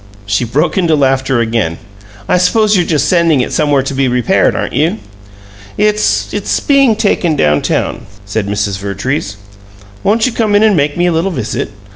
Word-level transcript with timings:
She 0.25 0.45
broke 0.45 0.79
into 0.79 0.95
laughter 0.95 1.41
again. 1.41 1.77
"I 2.27 2.39
suppose 2.39 2.75
you're 2.75 2.83
just 2.87 3.07
sending 3.07 3.41
it 3.41 3.53
somewhere 3.53 3.83
to 3.83 3.93
be 3.93 4.07
repaired, 4.07 4.55
aren't 4.55 4.73
you?" 4.73 4.97
"It's 5.77 6.33
it's 6.33 6.59
being 6.59 6.95
taken 6.95 7.35
down 7.35 7.61
town," 7.61 8.07
said 8.25 8.47
Mrs. 8.47 8.79
Vertrees. 8.79 9.37
"Won't 10.03 10.25
you 10.25 10.31
come 10.31 10.55
in 10.55 10.63
and 10.63 10.75
make 10.75 10.97
me 10.97 11.05
a 11.05 11.11
little 11.13 11.29
visit. 11.29 11.69